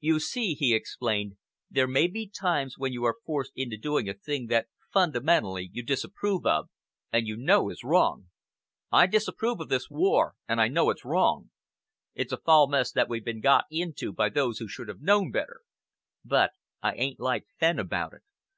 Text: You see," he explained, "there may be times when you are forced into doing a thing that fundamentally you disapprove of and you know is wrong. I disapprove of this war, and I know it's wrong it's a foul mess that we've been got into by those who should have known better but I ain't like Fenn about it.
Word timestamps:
You 0.00 0.20
see," 0.20 0.54
he 0.54 0.74
explained, 0.74 1.36
"there 1.70 1.86
may 1.86 2.06
be 2.06 2.26
times 2.26 2.78
when 2.78 2.94
you 2.94 3.04
are 3.04 3.18
forced 3.26 3.52
into 3.54 3.76
doing 3.76 4.08
a 4.08 4.14
thing 4.14 4.46
that 4.46 4.68
fundamentally 4.90 5.68
you 5.70 5.82
disapprove 5.82 6.46
of 6.46 6.70
and 7.12 7.26
you 7.26 7.36
know 7.36 7.68
is 7.68 7.84
wrong. 7.84 8.30
I 8.90 9.06
disapprove 9.06 9.60
of 9.60 9.68
this 9.68 9.90
war, 9.90 10.32
and 10.48 10.62
I 10.62 10.68
know 10.68 10.88
it's 10.88 11.04
wrong 11.04 11.50
it's 12.14 12.32
a 12.32 12.38
foul 12.38 12.68
mess 12.68 12.90
that 12.92 13.10
we've 13.10 13.22
been 13.22 13.42
got 13.42 13.66
into 13.70 14.14
by 14.14 14.30
those 14.30 14.60
who 14.60 14.66
should 14.66 14.88
have 14.88 15.02
known 15.02 15.30
better 15.30 15.60
but 16.24 16.52
I 16.82 16.94
ain't 16.94 17.20
like 17.20 17.46
Fenn 17.58 17.78
about 17.78 18.14
it. 18.14 18.22